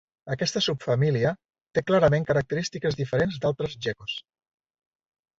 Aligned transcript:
Aquesta 0.33 0.61
subfamília 0.67 1.33
té 1.77 1.83
clarament 1.91 2.25
característiques 2.29 2.97
diferents 3.01 3.37
d'altres 3.43 3.77
geckos. 3.87 4.15